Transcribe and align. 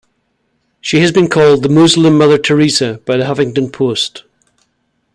She 0.79 0.99
has 1.01 1.11
been 1.11 1.29
called 1.29 1.61
"The 1.61 1.69
Muslim 1.69 2.17
Mother 2.17 2.39
Teresa" 2.39 2.99
by 3.05 3.17
The 3.17 3.25
Huffington 3.25 3.71
Post. 3.71 4.23